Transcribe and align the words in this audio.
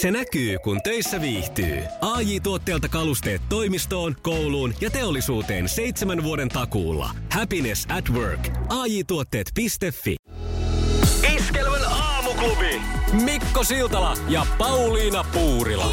Se 0.00 0.10
näkyy, 0.10 0.58
kun 0.58 0.82
töissä 0.82 1.20
viihtyy. 1.20 1.82
ai 2.00 2.40
tuotteelta 2.40 2.88
kalusteet 2.88 3.42
toimistoon, 3.48 4.16
kouluun 4.22 4.74
ja 4.80 4.90
teollisuuteen 4.90 5.68
seitsemän 5.68 6.22
vuoden 6.22 6.48
takuulla. 6.48 7.10
Happiness 7.32 7.86
at 7.98 8.10
work. 8.10 8.48
ai 8.68 9.04
tuotteetfi 9.06 9.66
Iskelmän 11.36 11.84
aamuklubi. 11.84 12.80
Mikko 13.24 13.64
Siltala 13.64 14.14
ja 14.28 14.46
Pauliina 14.58 15.24
Puurila. 15.32 15.92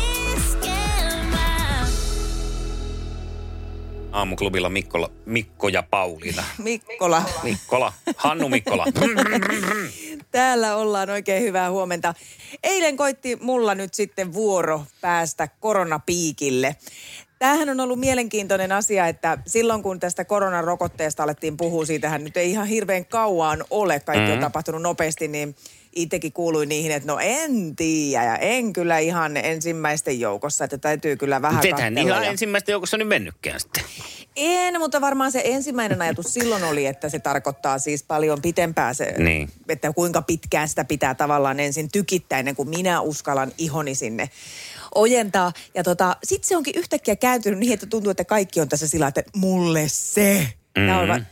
Aamuklubilla 4.15 4.69
Mikkola, 4.69 5.11
Mikko 5.25 5.67
ja 5.67 5.83
Pauliina. 5.83 6.43
Mikkola. 6.63 7.23
Mikkola. 7.43 7.93
Hannu 8.17 8.49
Mikkola. 8.49 8.85
Täällä 10.31 10.75
ollaan 10.75 11.09
oikein 11.09 11.43
hyvää 11.43 11.71
huomenta. 11.71 12.13
Eilen 12.63 12.97
koitti 12.97 13.37
mulla 13.41 13.75
nyt 13.75 13.93
sitten 13.93 14.33
vuoro 14.33 14.83
päästä 15.01 15.47
koronapiikille. 15.59 16.75
Tämähän 17.39 17.69
on 17.69 17.79
ollut 17.79 17.99
mielenkiintoinen 17.99 18.71
asia, 18.71 19.07
että 19.07 19.37
silloin 19.47 19.83
kun 19.83 19.99
tästä 19.99 20.25
koronarokotteesta 20.25 21.23
alettiin 21.23 21.57
puhua, 21.57 21.85
siitähän 21.85 22.23
nyt 22.23 22.37
ei 22.37 22.51
ihan 22.51 22.67
hirveän 22.67 23.05
kauan 23.05 23.65
ole, 23.69 23.99
kaikki 23.99 24.21
mm-hmm. 24.21 24.33
on 24.33 24.39
tapahtunut 24.39 24.81
nopeasti, 24.81 25.27
niin 25.27 25.55
itsekin 25.95 26.33
kuului 26.33 26.65
niihin, 26.65 26.91
että 26.91 27.07
no 27.07 27.17
en 27.21 27.75
tiedä 27.75 28.23
ja 28.23 28.37
en 28.37 28.73
kyllä 28.73 28.99
ihan 28.99 29.37
ensimmäisten 29.37 30.19
joukossa, 30.19 30.63
että 30.63 30.77
täytyy 30.77 31.15
kyllä 31.17 31.41
vähän 31.41 31.61
Tethän 31.61 31.97
ihan 31.97 32.23
ja... 32.23 32.29
ensimmäisten 32.29 32.73
joukossa 32.73 32.97
nyt 32.97 33.07
mennytkään 33.07 33.59
sitten. 33.59 33.83
En, 34.35 34.79
mutta 34.79 35.01
varmaan 35.01 35.31
se 35.31 35.41
ensimmäinen 35.45 36.01
ajatus 36.01 36.33
silloin 36.33 36.63
oli, 36.63 36.85
että 36.85 37.09
se 37.09 37.19
tarkoittaa 37.19 37.79
siis 37.79 38.03
paljon 38.03 38.41
pitempää 38.41 38.93
se, 38.93 39.13
Niin. 39.17 39.49
että 39.69 39.93
kuinka 39.93 40.21
pitkään 40.21 40.69
sitä 40.69 40.85
pitää 40.85 41.15
tavallaan 41.15 41.59
ensin 41.59 41.91
tykittää 41.91 42.39
ennen 42.39 42.55
kuin 42.55 42.69
minä 42.69 43.01
uskallan 43.01 43.51
ihoni 43.57 43.95
sinne 43.95 44.29
ojentaa. 44.95 45.53
Ja 45.75 45.83
tota, 45.83 46.17
sitten 46.23 46.47
se 46.47 46.57
onkin 46.57 46.75
yhtäkkiä 46.77 47.15
kääntynyt 47.15 47.59
niin, 47.59 47.73
että 47.73 47.85
tuntuu, 47.85 48.11
että 48.11 48.25
kaikki 48.25 48.61
on 48.61 48.69
tässä 48.69 48.87
sillä, 48.87 49.07
että 49.07 49.23
mulle 49.35 49.83
se. 49.87 50.47
Mm-hmm. 50.75 51.25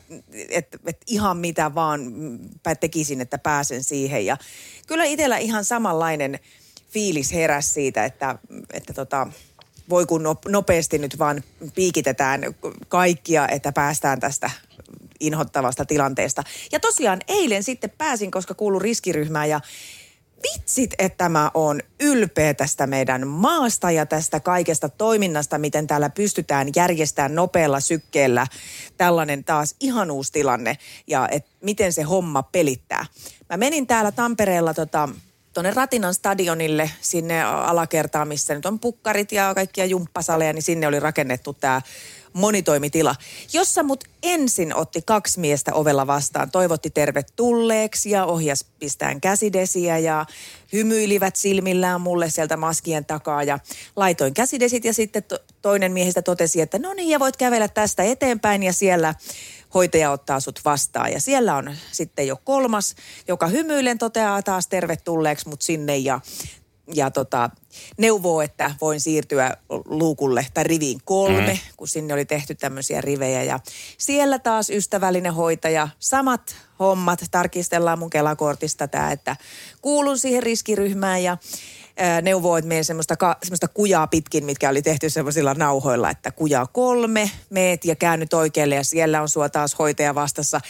Että 0.49 0.77
et 0.85 1.01
ihan 1.07 1.37
mitä 1.37 1.75
vaan 1.75 2.01
tekisin, 2.79 3.21
että 3.21 3.37
pääsen 3.37 3.83
siihen. 3.83 4.25
Ja 4.25 4.37
kyllä 4.87 5.03
itsellä 5.03 5.37
ihan 5.37 5.65
samanlainen 5.65 6.39
fiilis 6.89 7.33
heräsi 7.33 7.69
siitä, 7.69 8.05
että, 8.05 8.35
että 8.73 8.93
tota, 8.93 9.27
voi 9.89 10.05
kun 10.05 10.23
no- 10.23 10.39
nopeasti 10.47 10.97
nyt 10.97 11.19
vaan 11.19 11.43
piikitetään 11.75 12.41
kaikkia, 12.87 13.47
että 13.47 13.71
päästään 13.71 14.19
tästä 14.19 14.49
inhottavasta 15.19 15.85
tilanteesta. 15.85 16.43
Ja 16.71 16.79
tosiaan 16.79 17.19
eilen 17.27 17.63
sitten 17.63 17.89
pääsin, 17.97 18.31
koska 18.31 18.53
kuulun 18.53 18.81
riskiryhmään 18.81 19.49
ja 19.49 19.61
vitsit, 20.43 20.93
että 20.99 21.29
mä 21.29 21.51
oon 21.53 21.79
ylpeä 21.99 22.53
tästä 22.53 22.87
meidän 22.87 23.27
maasta 23.27 23.91
ja 23.91 24.05
tästä 24.05 24.39
kaikesta 24.39 24.89
toiminnasta, 24.89 25.57
miten 25.57 25.87
täällä 25.87 26.09
pystytään 26.09 26.67
järjestämään 26.75 27.35
nopealla 27.35 27.79
sykkeellä 27.79 28.47
tällainen 28.97 29.43
taas 29.43 29.75
ihan 29.79 30.11
uusi 30.11 30.31
tilanne 30.31 30.77
ja 31.07 31.27
et 31.31 31.45
miten 31.61 31.93
se 31.93 32.01
homma 32.01 32.43
pelittää. 32.43 33.05
Mä 33.49 33.57
menin 33.57 33.87
täällä 33.87 34.11
Tampereella 34.11 34.73
tota, 34.73 35.09
tuonne 35.53 35.71
Ratinan 35.71 36.13
stadionille, 36.13 36.91
sinne 37.01 37.43
alakertaan, 37.43 38.27
missä 38.27 38.55
nyt 38.55 38.65
on 38.65 38.79
pukkarit 38.79 39.31
ja 39.31 39.51
kaikkia 39.55 39.85
jumppasaleja, 39.85 40.53
niin 40.53 40.63
sinne 40.63 40.87
oli 40.87 40.99
rakennettu 40.99 41.53
tämä 41.53 41.81
monitoimitila, 42.33 43.15
jossa 43.53 43.83
mut 43.83 44.03
ensin 44.23 44.75
otti 44.75 45.01
kaksi 45.01 45.39
miestä 45.39 45.73
ovella 45.73 46.07
vastaan, 46.07 46.51
toivotti 46.51 46.89
tervetulleeksi 46.89 48.09
ja 48.09 48.25
ohjas 48.25 48.65
pistään 48.79 49.21
käsidesiä 49.21 49.97
ja 49.97 50.25
hymyilivät 50.73 51.35
silmillään 51.35 52.01
mulle 52.01 52.29
sieltä 52.29 52.57
maskien 52.57 53.05
takaa 53.05 53.43
ja 53.43 53.59
laitoin 53.95 54.33
käsidesit 54.33 54.85
ja 54.85 54.93
sitten 54.93 55.23
to- 55.23 55.39
toinen 55.61 55.91
miehistä 55.91 56.21
totesi, 56.21 56.61
että 56.61 56.79
no 56.79 56.93
niin 56.93 57.09
ja 57.09 57.19
voit 57.19 57.37
kävellä 57.37 57.67
tästä 57.67 58.03
eteenpäin 58.03 58.63
ja 58.63 58.73
siellä 58.73 59.13
hoitaja 59.73 60.11
ottaa 60.11 60.39
sut 60.39 60.59
vastaan. 60.65 61.11
Ja 61.11 61.21
siellä 61.21 61.55
on 61.55 61.75
sitten 61.91 62.27
jo 62.27 62.37
kolmas, 62.43 62.95
joka 63.27 63.47
hymyillen 63.47 63.97
toteaa 63.97 64.43
taas 64.43 64.67
tervetulleeksi 64.67 65.49
mut 65.49 65.61
sinne 65.61 65.97
ja 65.97 66.19
ja 66.87 67.11
tota, 67.11 67.49
neuvoo, 67.97 68.41
että 68.41 68.75
voin 68.81 68.99
siirtyä 68.99 69.57
luukulle 69.85 70.45
tai 70.53 70.63
riviin 70.63 70.99
kolme, 71.05 71.53
mm. 71.53 71.73
kun 71.77 71.87
sinne 71.87 72.13
oli 72.13 72.25
tehty 72.25 72.55
tämmöisiä 72.55 73.01
rivejä. 73.01 73.43
Ja 73.43 73.59
siellä 73.97 74.39
taas 74.39 74.69
ystävällinen 74.69 75.33
hoitaja, 75.33 75.87
samat 75.99 76.55
hommat, 76.79 77.19
tarkistellaan 77.31 77.99
mun 77.99 78.09
kelakortista 78.09 78.87
tämä, 78.87 79.11
että 79.11 79.35
kuulun 79.81 80.17
siihen 80.19 80.43
riskiryhmään 80.43 81.23
ja 81.23 81.37
neuvoo, 82.21 82.57
että 82.57 82.67
menen 82.67 82.85
semmoista, 82.85 83.15
semmoista 83.43 83.67
kujaa 83.67 84.07
pitkin, 84.07 84.45
mitkä 84.45 84.69
oli 84.69 84.81
tehty 84.81 85.09
semmoisilla 85.09 85.53
nauhoilla, 85.53 86.09
että 86.09 86.31
kujaa 86.31 86.67
kolme, 86.67 87.31
meet 87.49 87.85
ja 87.85 87.95
käännyt 87.95 88.33
oikealle 88.33 88.75
ja 88.75 88.83
siellä 88.83 89.21
on 89.21 89.29
sua 89.29 89.49
taas 89.49 89.79
hoitaja 89.79 90.15
vastassa. 90.15 90.61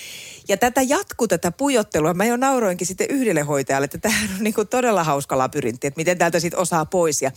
Ja 0.47 0.57
tätä 0.57 0.81
jatkuu 0.81 1.27
tätä 1.27 1.51
pujottelua. 1.51 2.13
Mä 2.13 2.25
jo 2.25 2.37
nauroinkin 2.37 2.87
sitten 2.87 3.07
yhdelle 3.09 3.41
hoitajalle, 3.41 3.85
että 3.85 3.97
tämähän 3.97 4.29
on 4.37 4.43
niin 4.43 4.53
todella 4.69 5.03
hauska 5.03 5.37
labyrintti, 5.37 5.87
että 5.87 5.99
miten 5.99 6.17
täältä 6.17 6.39
sitten 6.39 6.59
osaa 6.59 6.85
pois. 6.85 7.21
Ja 7.21 7.31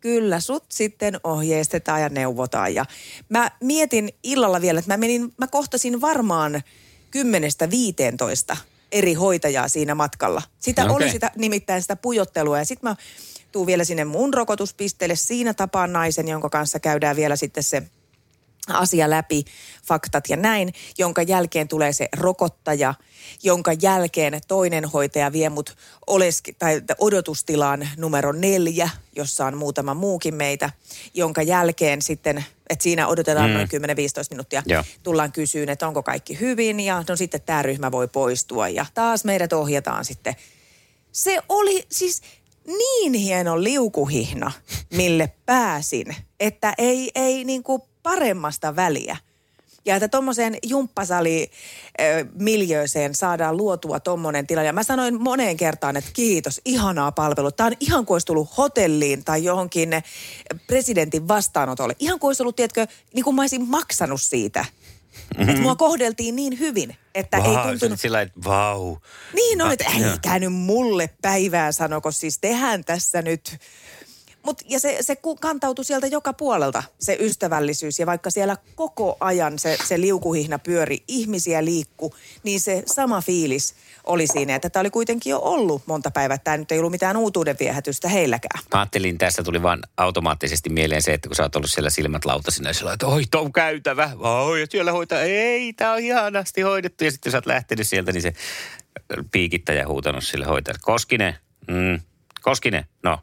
kyllä 0.00 0.40
sut 0.40 0.64
sitten 0.68 1.20
ohjeistetaan 1.24 2.02
ja 2.02 2.08
neuvotaan. 2.08 2.74
Ja 2.74 2.84
mä 3.28 3.50
mietin 3.60 4.08
illalla 4.22 4.60
vielä, 4.60 4.78
että 4.78 4.92
mä 4.92 4.96
menin, 4.96 5.32
mä 5.38 5.46
kohtasin 5.46 6.00
varmaan 6.00 6.62
kymmenestä 7.10 7.70
viiteentoista 7.70 8.56
eri 8.92 9.14
hoitajaa 9.14 9.68
siinä 9.68 9.94
matkalla. 9.94 10.42
Sitä 10.58 10.82
okay. 10.82 10.96
oli 10.96 11.10
sitä, 11.10 11.30
nimittäin 11.36 11.82
sitä 11.82 11.96
pujottelua 11.96 12.58
ja 12.58 12.64
sitten 12.64 12.90
mä 12.90 12.96
tuun 13.52 13.66
vielä 13.66 13.84
sinne 13.84 14.04
mun 14.04 14.34
rokotuspisteelle. 14.34 15.16
Siinä 15.16 15.54
tapaan 15.54 15.92
naisen, 15.92 16.28
jonka 16.28 16.48
kanssa 16.48 16.80
käydään 16.80 17.16
vielä 17.16 17.36
sitten 17.36 17.62
se 17.62 17.82
asia 18.68 19.10
läpi, 19.10 19.44
faktat 19.84 20.28
ja 20.28 20.36
näin, 20.36 20.72
jonka 20.98 21.22
jälkeen 21.22 21.68
tulee 21.68 21.92
se 21.92 22.08
rokottaja, 22.18 22.94
jonka 23.42 23.72
jälkeen 23.82 24.40
toinen 24.48 24.84
hoitaja 24.84 25.32
vie 25.32 25.48
mut 25.48 25.76
oleski, 26.06 26.52
tai 26.52 26.82
odotustilaan 26.98 27.88
numero 27.96 28.32
neljä, 28.32 28.90
jossa 29.16 29.46
on 29.46 29.56
muutama 29.56 29.94
muukin 29.94 30.34
meitä, 30.34 30.70
jonka 31.14 31.42
jälkeen 31.42 32.02
sitten, 32.02 32.44
että 32.70 32.82
siinä 32.82 33.06
odotetaan 33.06 33.50
mm. 33.50 33.54
noin 33.54 33.68
10-15 33.68 33.70
minuuttia, 34.30 34.62
ja. 34.66 34.84
tullaan 35.02 35.32
kysyyn, 35.32 35.68
että 35.68 35.88
onko 35.88 36.02
kaikki 36.02 36.40
hyvin 36.40 36.80
ja 36.80 37.04
no 37.08 37.16
sitten 37.16 37.40
tämä 37.40 37.62
ryhmä 37.62 37.92
voi 37.92 38.08
poistua 38.08 38.68
ja 38.68 38.86
taas 38.94 39.24
meidät 39.24 39.52
ohjataan 39.52 40.04
sitten. 40.04 40.36
Se 41.12 41.38
oli 41.48 41.86
siis 41.90 42.22
niin 42.66 43.14
hieno 43.14 43.62
liukuhihna, 43.62 44.52
mille 44.90 45.32
pääsin, 45.46 46.16
että 46.40 46.74
ei, 46.78 47.10
ei 47.14 47.44
niinku 47.44 47.91
paremmasta 48.02 48.76
väliä. 48.76 49.16
Ja 49.84 49.96
että 49.96 50.08
tuommoiseen 50.08 50.56
jumppasali 50.62 51.50
miljööseen 52.34 53.14
saadaan 53.14 53.56
luotua 53.56 54.00
tuommoinen 54.00 54.46
tila. 54.46 54.62
Ja 54.62 54.72
mä 54.72 54.82
sanoin 54.82 55.22
moneen 55.22 55.56
kertaan, 55.56 55.96
että 55.96 56.10
kiitos, 56.12 56.60
ihanaa 56.64 57.12
palvelua. 57.12 57.50
Tämä 57.50 57.66
on 57.66 57.76
ihan 57.80 58.06
kuin 58.06 58.14
olisi 58.14 58.26
tullut 58.26 58.58
hotelliin 58.58 59.24
tai 59.24 59.44
johonkin 59.44 59.90
presidentin 60.66 61.28
vastaanotolle. 61.28 61.96
Ihan 61.98 62.18
kuin 62.18 62.28
olisi 62.28 62.42
ollut, 62.42 62.56
tiedätkö, 62.56 62.86
niin 63.14 63.24
kuin 63.24 63.36
mä 63.36 63.42
olisin 63.42 63.68
maksanut 63.68 64.22
siitä. 64.22 64.64
Mm-hmm. 64.64 65.48
Että 65.48 65.62
mua 65.62 65.76
kohdeltiin 65.76 66.36
niin 66.36 66.58
hyvin, 66.58 66.96
että 67.14 67.38
wow, 67.38 67.46
ei 67.46 67.56
tuntunut... 67.68 68.00
Sillä 68.00 68.20
että 68.20 68.40
vau. 68.44 68.96
Niin 69.34 69.62
on, 69.62 69.72
että 69.72 69.84
ei 69.84 70.18
käynyt 70.22 70.52
mulle 70.52 71.10
päivää 71.22 71.72
sanoko, 71.72 72.10
siis 72.10 72.38
tehän 72.38 72.84
tässä 72.84 73.22
nyt 73.22 73.58
Mut, 74.42 74.62
ja 74.68 74.80
se, 74.80 74.98
se 75.00 75.16
kantautui 75.40 75.84
sieltä 75.84 76.06
joka 76.06 76.32
puolelta, 76.32 76.82
se 76.98 77.16
ystävällisyys. 77.20 77.98
Ja 77.98 78.06
vaikka 78.06 78.30
siellä 78.30 78.56
koko 78.74 79.16
ajan 79.20 79.58
se, 79.58 79.78
se 79.84 80.00
liukuhihna 80.00 80.58
pyöri, 80.58 81.02
ihmisiä 81.08 81.64
liikku, 81.64 82.14
niin 82.42 82.60
se 82.60 82.82
sama 82.86 83.20
fiilis 83.20 83.74
oli 84.04 84.26
siinä. 84.26 84.54
Että 84.54 84.70
tämä 84.70 84.80
oli 84.80 84.90
kuitenkin 84.90 85.30
jo 85.30 85.38
ollut 85.38 85.82
monta 85.86 86.10
päivää. 86.10 86.38
Tämä 86.38 86.56
nyt 86.56 86.72
ei 86.72 86.78
ollut 86.78 86.92
mitään 86.92 87.16
uutuuden 87.16 87.56
viehätystä 87.60 88.08
heilläkään. 88.08 88.64
Mä 88.74 88.80
ajattelin, 88.80 89.18
tässä 89.18 89.42
tuli 89.42 89.62
vaan 89.62 89.82
automaattisesti 89.96 90.70
mieleen 90.70 91.02
se, 91.02 91.14
että 91.14 91.28
kun 91.28 91.36
sä 91.36 91.42
oot 91.42 91.56
ollut 91.56 91.70
siellä 91.70 91.90
silmät 91.90 92.24
lautasina 92.24 92.70
ja 92.70 92.74
sillä 92.74 92.92
että 92.92 93.06
oi, 93.06 93.22
on 93.34 93.52
käytävä. 93.52 94.10
Oi, 94.18 94.60
ja 94.60 94.66
siellä 94.70 94.92
hoitaa. 94.92 95.20
Ei, 95.20 95.72
tämä 95.72 95.92
on 95.92 96.00
ihanasti 96.00 96.60
hoidettu. 96.60 97.04
Ja 97.04 97.10
sitten 97.10 97.32
sä 97.32 97.38
oot 97.38 97.46
lähtenyt 97.46 97.88
sieltä, 97.88 98.12
niin 98.12 98.22
se 98.22 98.32
piikittäjä 99.32 99.88
huutanut 99.88 100.24
sille 100.24 100.44
hoitajalle. 100.44 100.80
Koskinen, 100.82 101.36
mm, 101.68 102.00
Koskinen, 102.40 102.84
no, 103.02 103.18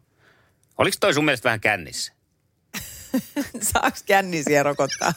Oliko 0.80 0.98
toi 1.00 1.14
sun 1.14 1.26
mielestä 1.26 1.44
vähän 1.44 1.60
kännissä? 1.60 2.14
Saaks 3.74 4.04
kännisiä 4.04 4.64
rokottaa? 4.64 5.14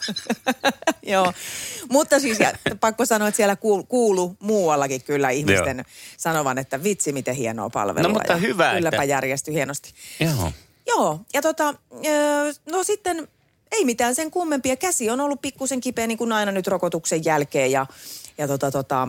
Joo. 1.13 1.33
Mutta 1.89 2.19
siis 2.19 2.39
ja, 2.39 2.53
pakko 2.79 3.05
sanoa, 3.05 3.27
että 3.27 3.37
siellä 3.37 3.55
kuulu, 3.55 3.83
kuulu 3.83 4.37
muuallakin 4.39 5.03
kyllä 5.03 5.29
ihmisten 5.29 5.77
Joo. 5.77 5.85
sanovan, 6.17 6.57
että 6.57 6.83
vitsi 6.83 7.11
miten 7.11 7.35
hienoa 7.35 7.69
palvelua. 7.69 8.07
No 8.07 8.13
mutta 8.13 8.35
hyvä. 8.35 8.73
Kylläpä 8.73 8.95
että... 8.95 9.03
järjestyi 9.03 9.53
hienosti. 9.53 9.93
Joo. 10.19 10.51
Joo. 10.87 11.19
Ja 11.33 11.41
tota, 11.41 11.73
no 12.71 12.83
sitten 12.83 13.27
ei 13.71 13.85
mitään 13.85 14.15
sen 14.15 14.31
kummempia. 14.31 14.75
Käsi 14.75 15.09
on 15.09 15.21
ollut 15.21 15.41
pikkusen 15.41 15.81
kipeä 15.81 16.07
niin 16.07 16.17
kuin 16.17 16.31
aina 16.31 16.51
nyt 16.51 16.67
rokotuksen 16.67 17.25
jälkeen 17.25 17.71
ja, 17.71 17.85
ja 18.37 18.47
tota, 18.47 18.71
tota, 18.71 19.07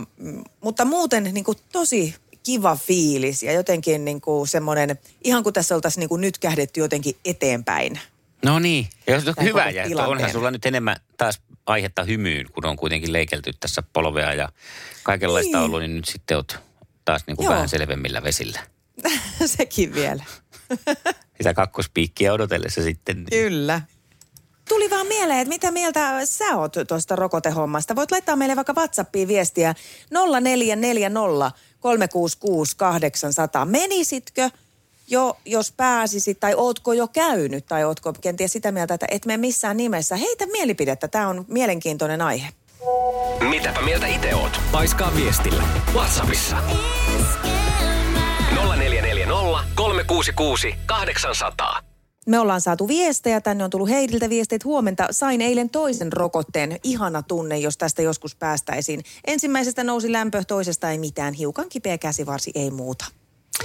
mutta 0.60 0.84
muuten 0.84 1.24
niin 1.32 1.44
kuin 1.44 1.58
tosi 1.72 2.14
kiva 2.46 2.76
fiilis 2.76 3.42
ja 3.42 3.52
jotenkin 3.52 4.04
niin 4.04 4.20
kuin 4.20 4.48
semmoinen, 4.48 4.98
ihan 5.24 5.42
kuin 5.42 5.52
tässä 5.52 5.74
oltaisiin 5.74 6.00
niin 6.00 6.08
kuin 6.08 6.20
nyt 6.20 6.38
kähdetty 6.38 6.80
jotenkin 6.80 7.16
eteenpäin. 7.24 8.00
No 8.44 8.58
niin. 8.58 8.88
Ja 9.06 9.20
se 9.20 9.32
on 9.36 9.44
hyvä 9.44 9.70
ja 9.70 10.06
onhan 10.06 10.32
sulla 10.32 10.50
nyt 10.50 10.66
enemmän 10.66 10.96
taas 11.16 11.40
aihetta 11.66 12.04
hymyyn, 12.04 12.46
kun 12.52 12.66
on 12.66 12.76
kuitenkin 12.76 13.12
leikelty 13.12 13.52
tässä 13.60 13.82
polvea 13.92 14.34
ja 14.34 14.48
kaikenlaista 15.02 15.58
Niin. 15.58 15.64
ollut, 15.64 15.80
niin 15.80 15.96
nyt 15.96 16.04
sitten 16.04 16.36
oot 16.36 16.58
taas 17.04 17.22
niin 17.26 17.36
kuin 17.36 17.44
Joo. 17.44 17.54
vähän 17.54 17.68
selvemmillä 17.68 18.22
vesillä. 18.22 18.60
Sekin 19.46 19.94
vielä. 19.94 20.24
Sitä 21.36 21.54
kakkospiikkiä 21.54 22.32
odotellessa 22.32 22.82
sitten. 22.82 23.16
Niin. 23.16 23.30
Kyllä. 23.30 23.80
Tuli 24.68 24.90
vaan 24.90 25.06
mieleen, 25.06 25.38
että 25.38 25.48
mitä 25.48 25.70
mieltä 25.70 26.26
sä 26.26 26.56
oot 26.56 26.74
tuosta 26.88 27.16
rokotehommasta. 27.16 27.96
Voit 27.96 28.10
laittaa 28.10 28.36
meille 28.36 28.56
vaikka 28.56 28.72
WhatsAppiin 28.72 29.28
viestiä 29.28 29.74
0440 30.10 31.50
366 31.84 32.76
800. 32.76 33.64
Menisitkö 33.64 34.50
jo, 35.08 35.36
jos 35.44 35.72
pääsisit, 35.72 36.40
tai 36.40 36.54
ootko 36.54 36.92
jo 36.92 37.08
käynyt, 37.08 37.66
tai 37.66 37.84
ootko 37.84 38.12
kenties 38.20 38.52
sitä 38.52 38.72
mieltä, 38.72 38.94
että 38.94 39.06
et 39.10 39.26
mene 39.26 39.36
missään 39.36 39.76
nimessä. 39.76 40.16
Heitä 40.16 40.46
mielipidettä, 40.46 41.08
tämä 41.08 41.28
on 41.28 41.44
mielenkiintoinen 41.48 42.22
aihe. 42.22 42.48
Mitäpä 43.48 43.82
mieltä 43.82 44.06
itse 44.06 44.34
oot? 44.34 44.60
Paiskaa 44.72 45.12
viestillä. 45.16 45.62
Whatsappissa. 45.94 46.56
0440 48.54 49.34
366 49.74 50.74
800. 50.86 51.93
Me 52.26 52.38
ollaan 52.38 52.60
saatu 52.60 52.88
viestejä, 52.88 53.40
tänne 53.40 53.64
on 53.64 53.70
tullut 53.70 53.88
Heidiltä 53.88 54.28
viesteet 54.28 54.64
huomenta. 54.64 55.08
Sain 55.10 55.40
eilen 55.40 55.70
toisen 55.70 56.12
rokotteen, 56.12 56.78
ihana 56.82 57.22
tunne, 57.22 57.58
jos 57.58 57.76
tästä 57.76 58.02
joskus 58.02 58.34
päästäisiin. 58.34 59.02
Ensimmäisestä 59.26 59.84
nousi 59.84 60.12
lämpö, 60.12 60.44
toisesta 60.44 60.90
ei 60.90 60.98
mitään, 60.98 61.34
hiukan 61.34 61.68
kipeä 61.68 61.98
käsivarsi, 61.98 62.50
ei 62.54 62.70
muuta. 62.70 63.04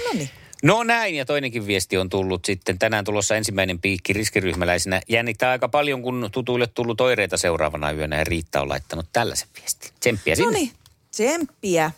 No 0.04 0.10
niin. 0.14 0.30
No 0.62 0.82
näin, 0.82 1.14
ja 1.14 1.24
toinenkin 1.24 1.66
viesti 1.66 1.96
on 1.98 2.08
tullut 2.08 2.44
sitten. 2.44 2.78
Tänään 2.78 3.04
tulossa 3.04 3.36
ensimmäinen 3.36 3.78
piikki 3.78 4.12
riskiryhmäläisenä. 4.12 5.00
Jännittää 5.08 5.50
aika 5.50 5.68
paljon, 5.68 6.02
kun 6.02 6.28
tutuille 6.32 6.66
tullut 6.66 7.00
oireita 7.00 7.36
seuraavana 7.36 7.92
yönä, 7.92 8.18
ja 8.18 8.24
Riitta 8.24 8.60
on 8.60 8.68
laittanut 8.68 9.06
tällaisen 9.12 9.48
viestin. 9.60 9.90
Tsemppiä 10.00 10.36
sinne. 10.36 10.50
No 10.50 10.58
niin, 10.58 10.72
tsemppiä. 11.10 11.90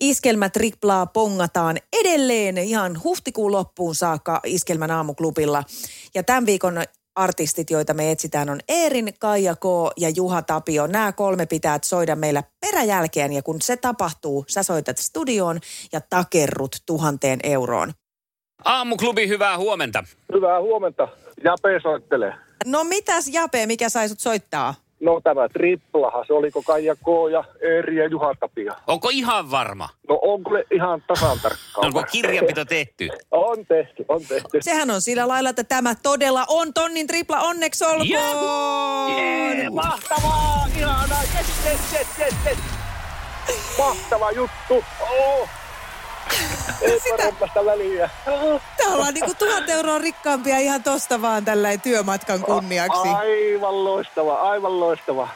Iskelmät 0.00 0.56
riplaa 0.56 1.06
pongataan 1.06 1.76
edelleen 2.00 2.58
ihan 2.58 3.02
huhtikuun 3.04 3.52
loppuun 3.52 3.94
saakka 3.94 4.40
Iskelmän 4.44 4.90
aamuklubilla. 4.90 5.64
Ja 6.14 6.22
tämän 6.22 6.46
viikon 6.46 6.82
artistit, 7.14 7.70
joita 7.70 7.94
me 7.94 8.10
etsitään, 8.10 8.50
on 8.50 8.60
Eerin, 8.68 9.14
Kaija 9.18 9.56
K. 9.56 9.64
ja 9.96 10.08
Juha 10.16 10.42
Tapio. 10.42 10.86
Nämä 10.86 11.12
kolme 11.12 11.46
pitää 11.46 11.78
soida 11.84 12.16
meillä 12.16 12.42
peräjälkeen 12.60 13.32
ja 13.32 13.42
kun 13.42 13.62
se 13.62 13.76
tapahtuu, 13.76 14.44
sä 14.48 14.62
soitat 14.62 14.98
studioon 14.98 15.60
ja 15.92 16.00
takerrut 16.10 16.76
tuhanteen 16.86 17.40
euroon. 17.42 17.92
Aamuklubi, 18.64 19.28
hyvää 19.28 19.58
huomenta. 19.58 20.04
Hyvää 20.32 20.60
huomenta. 20.60 21.08
Jape 21.44 21.80
soittelee. 21.82 22.34
No 22.66 22.84
mitäs 22.84 23.28
Jape, 23.32 23.66
mikä 23.66 23.88
sai 23.88 24.08
sut 24.08 24.20
soittaa? 24.20 24.74
No 25.00 25.20
tämä 25.24 25.48
triplaha, 25.48 26.24
se 26.26 26.32
oliko 26.32 26.62
Kaija 26.62 26.96
K. 26.96 27.06
ja 27.32 27.44
Eeri 27.62 27.96
ja 27.96 28.06
Juha 28.06 28.34
Tapio. 28.40 28.72
Onko 28.86 29.08
ihan 29.12 29.50
varma? 29.50 29.88
No 30.08 30.18
onko 30.22 30.50
ne 30.50 30.64
ihan 30.70 31.02
tasan 31.06 31.38
tarkkaan? 31.42 31.86
Onko 31.86 32.04
kirjanpito 32.12 32.64
tehty? 32.64 33.08
On 33.30 33.66
tehty, 33.66 34.04
on 34.08 34.20
tehty. 34.28 34.58
Sehän 34.60 34.90
on 34.90 35.00
sillä 35.00 35.28
lailla, 35.28 35.50
että 35.50 35.64
tämä 35.64 35.94
todella 36.02 36.44
on 36.48 36.74
tonnin 36.74 37.06
tripla, 37.06 37.40
onneksi 37.40 37.84
olkoon! 37.84 39.12
Jee, 39.16 39.70
mahtavaa, 39.70 40.66
ihanaa, 40.78 41.22
yes, 41.38 41.66
yes, 41.66 41.94
yes, 41.94 42.06
yes, 42.20 42.34
yes. 42.46 42.58
Mahtava 43.78 44.30
juttu. 44.30 44.84
Oh. 45.00 45.48
Ei 46.82 47.00
väliä. 47.64 48.10
Oh. 48.26 48.60
Tää 48.76 48.86
ollaan 48.94 49.14
niinku 49.14 49.34
tuhat 49.38 49.68
euroa 49.68 49.98
rikkaampia 49.98 50.58
ihan 50.58 50.82
tosta 50.82 51.22
vaan 51.22 51.44
tällä 51.44 51.76
työmatkan 51.76 52.40
kunniaksi. 52.40 53.08
Aivan 53.08 53.84
loistava, 53.84 54.34
aivan 54.34 54.80
loistava. 54.80 55.28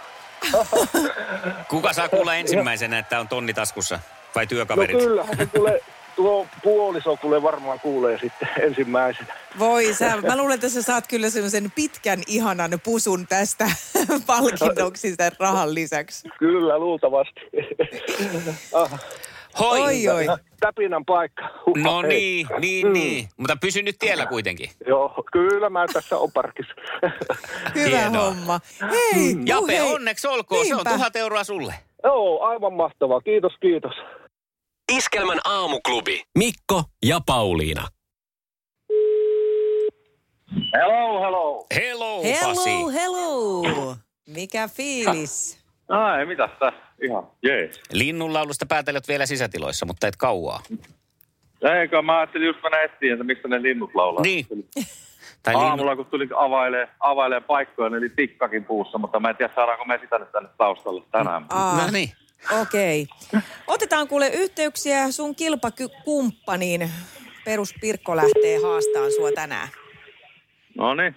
Kuka 1.69 1.93
saa 1.93 2.09
kuulla 2.09 2.35
ensimmäisenä, 2.35 2.99
että 2.99 3.21
on 3.21 3.29
tonni 3.29 3.55
taskussa? 3.55 3.99
Vai 4.35 4.44
No 4.44 4.49
työkaverit? 4.49 4.97
kyllähän 4.99 5.37
se 5.37 5.47
tulee, 5.47 5.81
tuo 6.17 6.47
puoliso 6.62 7.17
kuule 7.17 7.43
varmaan 7.43 7.81
kuulee 7.81 8.19
sitten 8.19 8.49
ensimmäisenä. 8.62 9.35
Voi 9.59 9.94
sä, 9.94 10.17
mä 10.17 10.37
luulen, 10.37 10.55
että 10.55 10.69
sä 10.69 10.83
saat 10.83 11.06
kyllä 11.06 11.31
semmoisen 11.31 11.71
pitkän 11.75 12.23
ihanan 12.27 12.71
pusun 12.85 13.27
tästä 13.27 13.71
palkinnoksi 14.27 15.15
sen 15.17 15.33
rahan 15.39 15.75
lisäksi. 15.75 16.29
Kyllä, 16.39 16.79
luultavasti. 16.79 17.41
Hoi! 19.61 19.81
Oi, 19.81 20.09
oi. 20.09 20.27
täpinän 20.61 21.05
paikka. 21.05 21.43
Huha, 21.67 21.79
No 21.83 22.03
hei. 22.03 22.09
niin, 22.09 22.47
niin, 22.61 22.87
Mm. 22.87 22.93
niin. 22.93 23.29
Mutta 23.37 23.57
pysy 23.61 23.83
nyt 23.83 23.97
tiellä 23.99 24.27
kuitenkin. 24.27 24.71
Joo, 24.87 25.25
kyllä 25.33 25.71
mä 25.71 25.87
tässä 25.93 26.19
on 26.19 26.33
parkissa. 26.33 26.75
Hyvä 27.75 27.99
Hienoa. 27.99 28.25
homma. 28.25 28.61
Hei, 28.91 29.37
Jape, 29.47 29.63
uh, 29.63 29.69
hei. 29.69 29.95
onneksi 29.95 30.29
olkoon. 30.29 30.67
Se 30.67 30.75
on 30.75 30.77
Niinpä. 30.79 30.91
tuhat 30.91 31.17
euroa 31.17 31.45
sulle. 31.45 31.75
Joo, 32.05 32.43
aivan 32.43 32.73
mahtavaa. 32.73 33.21
Kiitos, 33.21 33.53
kiitos. 33.61 33.93
Iskelmän 34.93 35.41
aamuklubi. 35.45 36.23
Mikko 36.39 36.83
ja 37.07 37.21
Pauliina. 37.27 37.89
Hello, 40.75 41.21
hello. 41.21 41.67
Hello, 41.75 42.23
Hello, 42.23 42.55
Pasi. 42.55 42.71
hello. 42.93 43.97
Mikä 44.29 44.69
fiilis? 44.69 45.59
Ai, 45.89 46.27
mitäs 46.27 46.51
tää? 46.61 46.73
Ihan 47.03 47.27
jees. 47.43 47.81
Linnunlaulusta 47.93 48.67
päätellät 48.67 49.09
vielä 49.09 49.27
sisätiloissa, 49.27 49.87
mutta 49.87 50.07
et 50.07 50.17
kauaa. 50.17 50.63
Eikö, 51.81 52.03
mä 52.03 52.19
ajattelin 52.19 52.47
just 52.47 52.63
mennä 52.63 52.81
etsiä, 52.83 53.13
että 53.13 53.25
mistä 53.25 53.49
ne 53.49 53.63
linnut 53.63 53.95
laulaa. 53.95 54.23
Niin. 54.23 54.47
Tai 55.43 55.55
linnu... 55.55 55.69
Aamulla, 55.69 55.97
kun 55.97 56.07
tuli 56.07 56.29
availee, 56.37 56.89
availee 57.01 57.41
paikkoja, 57.41 57.89
niin 57.91 57.99
oli 57.99 58.09
tikkakin 58.09 58.65
puussa, 58.65 58.99
mutta 58.99 59.21
mä 59.21 59.31
en 59.31 59.37
tiedä, 59.37 59.55
saadaanko 59.55 59.85
me 59.85 59.99
sitä 60.03 60.19
nyt 60.19 60.33
tänne 60.33 60.49
taustalle 60.59 61.03
tänään. 61.11 61.47
Aa, 61.51 61.77
No 61.85 61.91
niin. 61.91 62.13
Okei. 62.61 63.07
Otetaan 63.67 64.09
kuule 64.09 64.29
yhteyksiä 64.29 65.11
sun 65.11 65.35
kilpakumppaniin. 65.37 66.91
Perus 67.45 67.75
Pirkko 67.81 68.17
lähtee 68.17 68.59
haastaan 68.63 69.13
sua 69.13 69.33
tänään. 69.33 69.69
No 70.79 70.95
niin. 70.95 71.15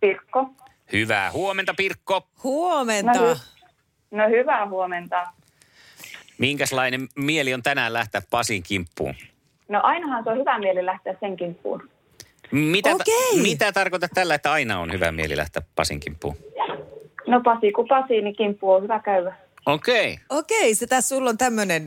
Pirkko. 0.00 0.50
Hyvää 0.92 1.32
huomenta, 1.32 1.74
Pirkko. 1.76 2.28
Huomenta. 2.44 3.12
No, 3.12 3.34
hy- 3.34 3.57
no 4.10 4.28
hyvää 4.28 4.68
huomenta. 4.68 5.26
Minkälainen 6.38 7.08
mieli 7.16 7.54
on 7.54 7.62
tänään 7.62 7.92
lähteä 7.92 8.22
Pasin 8.30 8.62
kimppuun? 8.62 9.14
No 9.68 9.80
ainahan 9.82 10.24
se 10.24 10.30
on 10.30 10.38
hyvä 10.38 10.58
mieli 10.58 10.86
lähteä 10.86 11.14
sen 11.20 11.36
kimppuun. 11.36 11.90
Mitä, 12.52 12.90
Okei. 12.90 13.42
mitä 13.42 13.72
tarkoitat 13.72 14.10
tällä, 14.14 14.34
että 14.34 14.52
aina 14.52 14.80
on 14.80 14.92
hyvä 14.92 15.12
mieli 15.12 15.36
lähteä 15.36 15.62
Pasin 15.74 16.00
kimppuun? 16.00 16.36
No 17.26 17.40
Pasi 17.40 17.72
kuin 17.72 17.88
Pasi, 17.88 18.22
niin 18.22 18.36
kimppu 18.36 18.72
on 18.72 18.82
hyvä 18.82 19.00
käydä. 19.00 19.36
Okei. 19.66 20.18
Okei, 20.28 20.74
se 20.74 20.86
tässä 20.86 21.16
sulla 21.16 21.30
on 21.30 21.38
tämmöinen 21.38 21.84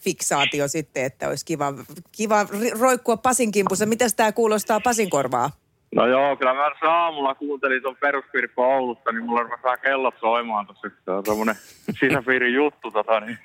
fiksaatio 0.00 0.68
sitten, 0.68 1.04
että 1.04 1.28
olisi 1.28 1.44
kiva, 1.44 1.74
kiva 2.12 2.46
roikkua 2.80 3.16
Pasin 3.16 3.52
kimpussa. 3.52 3.86
Mitäs 3.86 4.14
tämä 4.14 4.32
kuulostaa 4.32 4.80
Pasin 4.80 5.10
korvaa? 5.10 5.50
No 5.94 6.06
joo, 6.06 6.36
kyllä 6.36 6.54
mä 6.54 6.70
aamulla 6.82 7.34
kuuntelin 7.34 7.82
tuon 7.82 7.96
peruspirkko 8.00 8.74
Oulusta, 8.74 9.12
niin 9.12 9.24
mulla 9.24 9.42
rupesi 9.42 9.62
vähän 9.62 9.78
kellot 9.82 10.14
soimaan 10.20 10.66
tuossa. 10.66 10.88
Se 11.04 11.10
on 11.10 11.24
tommonen 11.24 11.54
sisäpiirin 12.00 12.54
juttu 12.54 12.90
tota, 12.90 13.20
niin, 13.20 13.38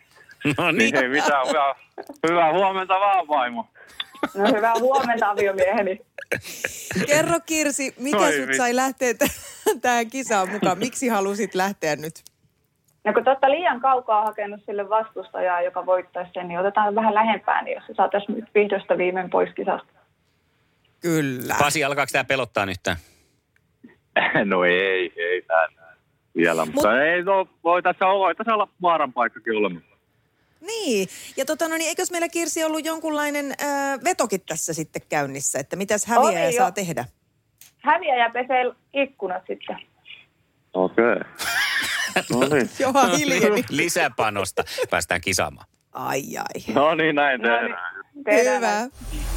No 0.58 0.72
niin. 0.72 0.78
niin 0.78 0.96
ei 0.96 1.10
mitään. 1.10 1.48
Hyvää, 1.48 1.76
hyvää 2.30 2.54
huomenta 2.54 3.00
vaan, 3.00 3.28
vaimo. 3.28 3.68
No 4.36 4.44
hyvää 4.56 4.74
huomenta 4.80 5.30
aviomieheni. 5.30 6.02
Kerro 7.08 7.40
Kirsi, 7.46 7.94
mikä 8.00 8.18
Oi 8.18 8.34
sut 8.34 8.56
sai 8.58 8.76
lähteä 8.76 9.14
t- 9.14 9.82
tähän 9.82 10.10
kisaan 10.10 10.50
mukaan? 10.50 10.78
Miksi 10.78 11.08
halusit 11.08 11.56
lähteä 11.56 11.96
nyt? 11.96 12.14
No 13.06 13.14
kun 13.14 13.24
te 13.24 13.30
olette 13.30 13.50
liian 13.50 13.82
kaukaa 13.82 14.26
hakenut 14.26 14.62
sille 14.66 14.90
vastustajaa, 14.90 15.62
joka 15.62 15.86
voittaisi 15.86 16.32
sen, 16.34 16.48
niin 16.48 16.60
otetaan 16.60 16.96
vähän 16.96 17.14
lähempään, 17.14 17.66
niin 17.66 17.76
jos 17.76 17.86
se 17.88 17.94
saataisiin 17.94 18.36
nyt 18.36 18.46
vihdosta 18.56 18.98
viimein 18.98 19.30
pois 19.30 19.50
kisasta. 19.56 19.92
Kyllä. 21.02 21.56
Pasi, 21.60 21.84
alkaako 21.84 22.10
tämä 22.12 22.24
pelottaa 22.24 22.66
nyt? 22.66 22.80
tää? 22.84 22.98
No 24.46 24.64
ei, 24.64 25.14
ei 25.18 25.42
tää 25.42 25.68
vielä. 26.36 26.66
Mutta 26.66 26.82
Mut- 26.90 27.02
ei, 27.02 27.24
no, 27.24 27.48
voi 27.64 27.84
tässä, 27.84 28.06
voi 28.06 28.36
tässä 28.36 28.54
olla 28.54 28.68
vaaran 28.82 29.14
paikkakin 29.14 29.58
olemassa. 29.58 29.88
Niin, 30.62 31.08
ja 31.38 31.46
tota, 31.46 31.68
no 31.68 31.78
niin, 31.78 31.88
eikös 31.90 32.12
meillä 32.12 32.30
Kirsi 32.30 32.64
ollut 32.64 32.86
jonkunlainen 32.86 33.46
äh, 33.64 34.00
vetokin 34.04 34.42
tässä 34.48 34.74
sitten 34.74 35.02
käynnissä, 35.10 35.60
että 35.60 35.76
mitäs 35.76 36.06
häviäjä 36.06 36.46
Oli 36.46 36.56
jo. 36.56 36.62
saa 36.62 36.72
tehdä? 36.72 37.06
Häviäjä 37.78 38.30
pesee 38.30 38.64
ikkunat 38.94 39.44
sitten. 39.48 39.78
Okei. 40.74 41.06
No 42.32 42.40
niin. 42.56 42.70
Johan 42.80 43.18
hiljeni. 43.18 43.64
Lisäpanosta. 43.70 44.64
Päästään 44.90 45.22
kisaamaan. 45.22 45.68
Ai 45.92 46.22
ai. 46.38 46.74
No 46.76 46.96
niin, 46.96 47.16
näin 47.16 47.42
No 47.42 47.48
niin, 47.50 47.62
tehdään. 47.62 48.06
tehdään 48.26 48.56
Hyvä. 48.58 49.37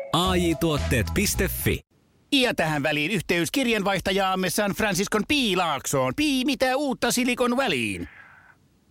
AI 0.13 0.55
Tuotteet.fi 0.55 1.79
Ja 2.31 2.53
tähän 2.53 2.83
väliin 2.83 3.11
yhteys 3.11 3.51
kirjanvaihtajaamme 3.51 4.49
San 4.49 4.71
Franciscon 4.71 5.21
Piilaaksoon. 5.27 6.13
Pii, 6.15 6.45
mitä 6.45 6.75
uutta 6.75 7.11
Silikon 7.11 7.57
väliin? 7.57 8.09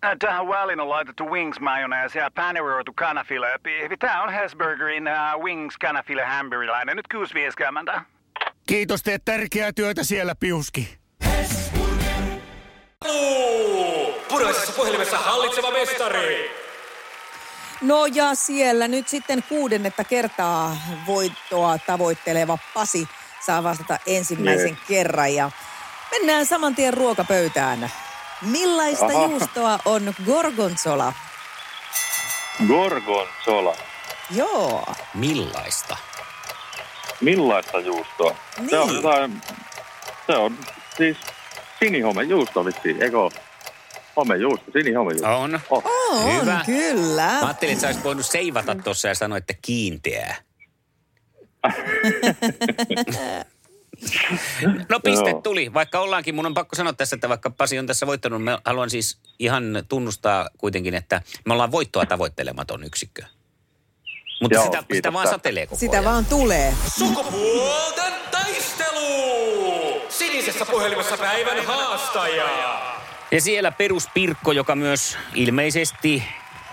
Äh, 0.04 0.16
Tähän 0.18 0.48
väliin 0.48 0.80
on 0.80 0.88
laitettu 0.88 1.30
wings 1.30 1.60
mayonnaise 1.60 2.18
ja 2.18 2.30
paneroitu 2.34 2.92
kanafila. 2.92 3.46
Tämä 3.98 4.22
on 4.22 4.32
Hesburgerin 4.32 5.04
uh, 5.08 5.44
wings 5.44 5.76
kanafila 5.78 6.26
hamburilainen. 6.26 6.96
Nyt 6.96 7.08
kuusi 7.08 7.34
vieskäämäntä. 7.34 8.02
Kiitos, 8.66 9.02
teet 9.02 9.24
tärkeää 9.24 9.72
työtä 9.72 10.04
siellä, 10.04 10.34
Piuski. 10.40 10.98
Puraisessa 14.28 14.72
puhelimessa 14.76 15.18
hallitseva 15.18 15.70
mestari. 15.70 16.50
No 17.80 18.06
ja 18.06 18.34
siellä 18.34 18.88
nyt 18.88 19.08
sitten 19.08 19.42
kuudennetta 19.48 20.04
kertaa 20.04 20.76
voittoa 21.06 21.78
tavoitteleva 21.86 22.58
Pasi 22.74 23.08
saa 23.46 23.62
vastata 23.62 23.98
ensimmäisen 24.06 24.66
Jees. 24.68 24.78
kerran. 24.88 25.34
Ja 25.34 25.50
mennään 26.10 26.46
saman 26.46 26.74
tien 26.74 26.94
ruokapöytään. 26.94 27.90
Millaista 28.42 29.06
Aha. 29.06 29.24
juustoa 29.24 29.78
on 29.84 30.14
gorgonzola? 30.26 31.12
Gorgonzola. 32.68 33.76
Joo. 34.30 34.84
Millaista? 35.14 35.96
Millaista 37.20 37.78
juustoa? 37.80 38.36
Se 38.70 38.78
on 38.78 38.86
Niin. 38.88 38.96
jotain... 38.96 39.42
Se 40.26 40.32
on 40.36 40.58
siis 40.96 41.16
sinihomejuusto 41.78 42.64
vissiin, 42.64 43.02
eikö? 43.02 43.16
Homejuusto, 44.16 44.70
sinihomejuusto. 44.72 45.40
On. 45.40 45.60
Oh. 45.70 45.84
On, 46.10 46.40
Hyvä. 46.42 46.62
kyllä. 46.66 47.26
Mä 47.26 47.40
ajattelin, 47.46 47.72
että 47.72 47.80
sä 47.80 47.86
olisit 47.88 48.04
voinut 48.04 48.26
seivata 48.26 48.74
tuossa 48.74 49.08
ja 49.08 49.14
sanoa, 49.14 49.38
että 49.38 49.54
kiinteää. 49.62 50.36
No 54.88 55.00
piste 55.00 55.30
Joo. 55.30 55.40
tuli, 55.40 55.74
vaikka 55.74 56.00
ollaankin, 56.00 56.34
mun 56.34 56.46
on 56.46 56.54
pakko 56.54 56.76
sanoa 56.76 56.92
tässä, 56.92 57.16
että 57.16 57.28
vaikka 57.28 57.50
Pasi 57.50 57.78
on 57.78 57.86
tässä 57.86 58.06
voittanut, 58.06 58.44
mä 58.44 58.58
haluan 58.64 58.90
siis 58.90 59.18
ihan 59.38 59.64
tunnustaa 59.88 60.50
kuitenkin, 60.58 60.94
että 60.94 61.22
me 61.46 61.52
ollaan 61.52 61.72
voittoa 61.72 62.06
tavoittelematon 62.06 62.84
yksikkö. 62.84 63.22
Mutta 64.40 64.54
Joo, 64.54 64.64
sitä, 64.64 64.84
sitä 64.92 65.12
vaan 65.12 65.28
satelee 65.28 65.66
koko 65.66 65.78
Sitä 65.78 65.92
ajan. 65.92 66.04
vaan 66.04 66.26
tulee. 66.26 66.74
Sukupuolten 66.98 68.12
taistelu! 68.30 70.00
Sinisessä 70.08 70.66
puhelimessa 70.66 71.16
päivän 71.16 71.66
haastaja. 71.66 72.89
Ja 73.32 73.40
siellä 73.40 73.72
peruspirkko, 73.72 74.52
joka 74.52 74.76
myös 74.76 75.18
ilmeisesti, 75.34 76.24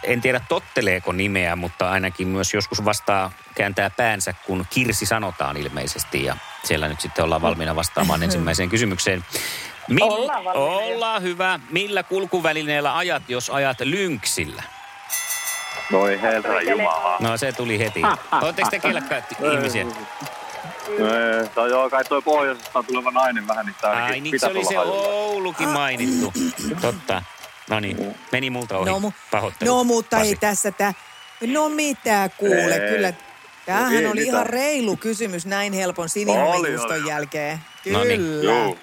en 0.04 0.22
tiedä 0.22 0.42
totteleeko 0.50 1.12
nimeä, 1.12 1.56
mutta 1.56 1.90
ainakin 1.92 2.28
myös 2.28 2.54
joskus 2.54 2.86
vastaa, 2.86 3.32
kääntää 3.56 3.90
päänsä, 3.90 4.34
kun 4.46 4.66
Kirsi 4.70 5.06
sanotaan 5.06 5.58
ilmeisesti. 5.58 6.24
Ja 6.24 6.38
siellä 6.64 6.88
nyt 6.88 7.02
sitten 7.02 7.26
ollaan 7.26 7.42
valmiina 7.42 7.76
vastaamaan 7.76 8.24
ensimmäiseen 8.24 8.70
kysymykseen. 8.70 9.26
Mill- 9.92 10.04
Ollaan 10.04 10.44
valmiina. 10.44 10.76
Ollaan 10.76 11.22
hyvä. 11.22 11.60
Millä 11.70 12.04
kulkuvälineellä 12.04 12.98
ajat, 12.98 13.24
jos 13.28 13.50
ajat 13.50 13.80
lynksillä? 13.80 14.64
Noi 15.92 16.22
herra 16.22 16.62
jumala. 16.62 17.18
No 17.20 17.38
se 17.38 17.52
tuli 17.52 17.80
heti. 17.80 18.02
Oletteko 18.42 18.70
te 18.70 18.80
kelkkaat 18.80 19.24
ihmisiä? 19.54 19.86
Ee, 20.88 21.48
Tai 21.56 21.70
joo, 21.70 21.89
kai 21.89 22.03
toi 22.06 22.22
pohjoisesta 22.22 22.84
tuleva 22.84 23.12
nainen 23.12 23.48
vähän 23.48 23.65
niistä 23.65 23.89
Ai 23.91 24.20
niin 24.22 24.39
se 24.39 24.46
oli 24.48 24.65
se 24.65 24.75
hajulla. 24.75 25.08
Oulukin 25.08 25.70
mainittu. 25.70 26.34
Totta. 26.82 27.22
No 27.70 27.79
niin, 27.79 28.15
meni 28.32 28.50
multa 28.50 28.77
ohi. 28.77 28.89
No, 28.89 29.00
mu- 29.00 29.13
Pahoittelut. 29.32 29.77
no 29.77 29.84
mutta 29.84 30.17
Pasi. 30.17 30.29
ei 30.29 30.36
tässä 30.36 30.72
tää... 30.72 30.94
No 31.48 31.70
mitä 31.70 32.29
kuule, 32.38 32.75
Ei. 32.75 32.89
kyllä. 32.96 33.13
Tämähän 33.65 33.94
Ei 33.94 34.06
oli 34.06 34.06
mitään. 34.20 34.27
ihan 34.27 34.46
reilu 34.46 34.98
kysymys 34.98 35.46
näin 35.46 35.74
helpon 35.74 36.10
sinihomejuuston 36.10 37.06
jälkeen. 37.08 37.60
No 37.91 38.03
niin, 38.03 38.20
Kyllä. 38.22 38.75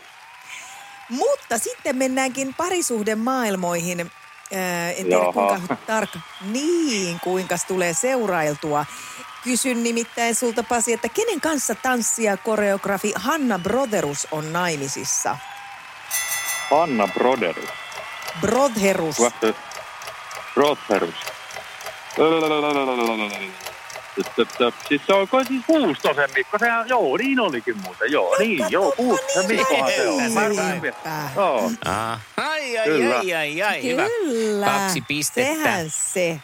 Mutta 1.09 1.59
sitten 1.59 1.97
mennäänkin 1.97 2.55
parisuhden 2.55 3.19
Ää, 4.55 4.91
en 4.91 4.97
tiedä 5.07 5.17
Jaha. 5.17 5.33
kuinka 5.33 5.77
tarkka. 5.87 6.19
Niin, 6.41 7.21
kuinka 7.21 7.57
tulee 7.69 7.95
seurailtua. 7.95 8.87
Kysyn 9.45 9.83
nimittäin 9.83 10.35
sulta 10.35 10.63
Pasi, 10.63 10.93
että 10.93 11.09
kenen 11.09 11.41
kanssa 11.41 11.75
tanssija 11.75 12.37
koreografi 12.37 13.13
Hanna 13.17 13.59
Broderus 13.59 14.29
on 14.31 14.53
naimisissa? 14.53 15.37
Anna 16.83 17.09
Broderus. 17.09 17.69
Brodherus. 18.41 19.21
Vasta 19.21 19.47
Broderus. 20.55 21.15
Siis 24.89 25.03
se 25.07 25.13
on 25.15 25.29
kai 25.29 25.45
siis 25.45 25.63
Puustosen 25.67 26.31
Mikko, 26.35 26.59
sehän, 26.59 26.89
joo, 26.89 27.17
niin 27.17 27.41
olikin 27.41 27.79
muuten, 27.79 28.13
joo, 28.13 28.37
niin, 28.39 28.67
joo, 28.69 28.93
Puustosen 28.97 29.47
Mikkohan 29.47 29.91
se 29.97 30.09
on. 30.09 30.33
Mä. 30.33 31.31
Joo, 31.37 31.71
Ah, 31.85 32.19
ai, 32.79 32.85
ai, 32.91 32.99
Kyllä. 32.99 33.19
ai, 33.19 33.35
ai, 33.35 33.63
ai, 33.63 33.83
hyvä. 33.83 34.07
Kyllä. 34.07 34.67
Kaksi 34.67 35.01
pistettä. 35.01 35.55
Sehän 35.55 35.91
se. 35.91 36.41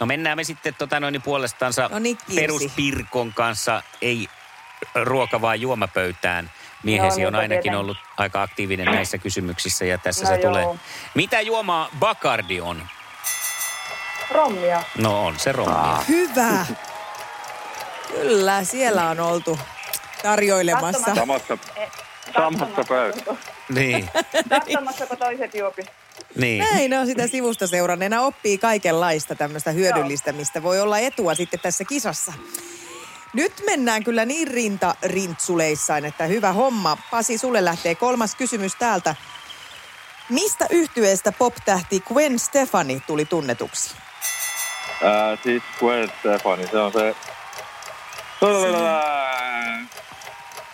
No 0.00 0.06
mennään 0.06 0.36
me 0.38 0.44
sitten 0.44 0.74
tota 0.78 1.00
noin 1.00 1.22
puolestansa 1.22 1.88
No 1.92 1.98
niin, 1.98 2.18
peruspirkon 2.34 3.32
kanssa, 3.34 3.82
ei 4.02 4.28
ruoka 4.94 5.40
vaan 5.40 5.60
juomapöytään. 5.60 6.50
Miehesi 6.82 7.20
Joo, 7.20 7.26
on 7.28 7.32
niin, 7.32 7.40
ainakin 7.40 7.48
tietenkin. 7.62 7.74
ollut 7.80 7.96
aika 8.16 8.42
aktiivinen 8.42 8.86
näissä 8.86 9.18
kysymyksissä 9.18 9.84
ja 9.84 9.98
tässä 9.98 10.24
No 10.24 10.28
se 10.34 10.40
joo. 10.40 10.52
tulee. 10.52 10.66
Mitä 11.14 11.40
juomaa 11.40 11.88
Bacardi 11.98 12.60
on? 12.60 12.82
Rommia. 14.30 14.82
No 14.98 15.26
on 15.26 15.38
se 15.38 15.52
rommia. 15.52 16.02
Hyvä. 16.08 16.66
Kyllä, 18.08 18.64
siellä 18.64 19.08
on 19.08 19.20
oltu 19.20 19.58
tarjoilemassa. 20.22 21.14
samassa, 21.14 21.58
samassa 22.34 22.84
pöydässä. 22.88 23.34
Niin, 23.74 24.10
Katsomassa, 24.48 25.06
kun 25.06 25.16
toiset 25.16 25.54
juopi. 25.54 25.82
niin. 26.36 26.64
Näin 26.72 26.94
on 26.94 27.06
sitä 27.06 27.26
sivusta 27.26 27.66
seuranneena 27.66 28.22
oppii 28.22 28.58
kaikenlaista 28.58 29.34
tämmöistä 29.34 29.70
hyödyllistä, 29.70 30.32
mistä 30.32 30.62
voi 30.62 30.80
olla 30.80 30.98
etua 30.98 31.34
sitten 31.34 31.60
tässä 31.60 31.84
kisassa. 31.84 32.32
Nyt 33.32 33.52
mennään 33.66 34.04
kyllä 34.04 34.24
niin 34.24 34.48
rinta 34.48 34.94
rintsuleissain, 35.02 36.04
että 36.04 36.24
hyvä 36.24 36.52
homma. 36.52 36.96
Pasi, 37.10 37.38
sulle 37.38 37.64
lähtee 37.64 37.94
kolmas 37.94 38.34
kysymys 38.34 38.72
täältä. 38.78 39.14
Mistä 40.28 40.66
yhtyeestä 40.70 41.32
pop-tähti 41.32 42.00
Gwen 42.00 42.38
Stefani 42.38 43.02
tuli 43.06 43.24
tunnetuksi? 43.24 43.94
Ää, 45.04 45.36
siis 45.42 45.62
Gwen 45.78 46.12
Stefani, 46.20 46.66
se 46.66 46.78
on 46.78 46.92
se... 46.92 47.14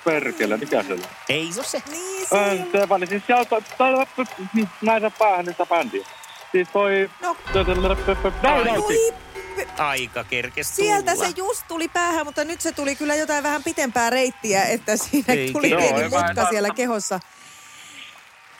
Perkele, 0.06 0.56
mikä 0.56 0.82
se 0.82 0.92
on? 0.92 1.00
Ei 1.28 1.52
se 1.52 1.62
se. 1.64 1.82
Niin 1.90 2.26
Gwen 2.28 2.66
Stefani, 2.68 3.06
siis 3.06 3.22
sieltä... 3.26 3.56
Naisen 4.82 5.12
päähän 5.18 5.46
sitä 5.46 5.66
bändiä. 5.66 6.06
Siis 6.52 6.68
toi... 6.72 7.10
No. 7.22 7.36
Oi, 8.84 9.14
Aika 9.78 10.25
kerkes 10.25 10.76
sieltä 10.76 11.12
tulla. 11.12 11.26
se 11.26 11.32
just 11.36 11.62
tuli 11.68 11.88
päähän, 11.88 12.26
mutta 12.26 12.44
nyt 12.44 12.60
se 12.60 12.72
tuli 12.72 12.96
kyllä 12.96 13.14
jotain 13.14 13.42
vähän 13.42 13.64
pitempää 13.64 14.10
reittiä, 14.10 14.64
että 14.64 14.96
siinä 14.96 15.34
Ei 15.34 15.52
tuli 15.52 15.68
pieni 15.68 16.02
mutka 16.02 16.46
siellä 16.50 16.70
kehossa. 16.70 17.20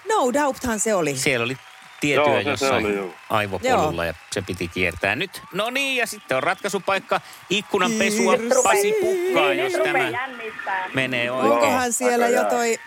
No 0.09 0.33
doubthan 0.33 0.81
se 0.81 0.95
oli. 0.95 1.17
Siellä 1.17 1.45
oli 1.45 1.57
tietyä 2.01 2.25
Joo, 2.25 2.37
se- 2.39 2.43
se 2.45 2.51
jossain 2.51 2.87
oli, 2.87 2.95
joo. 2.97 3.15
aivopolulla 3.31 4.05
ja 4.05 4.15
se 4.33 4.43
piti 4.43 4.69
kiertää 4.69 5.17
nyt. 5.17 5.43
No 5.53 5.71
niin, 5.71 5.97
ja 5.97 6.07
sitten 6.07 6.37
on 6.37 6.43
ratkaisupaikka. 6.43 7.21
Ikkunan 7.51 7.93
pesua. 7.93 8.35
Pasi 8.63 8.95
pukkaa, 9.01 9.53
jos 9.53 9.73
tämä 9.73 10.09
jännittää. 10.09 10.89
menee 10.95 11.31
oikein. 11.31 11.53
Onkohan 11.53 11.93
siellä 11.93 12.29
jo 12.29 12.45
toi 12.45 12.79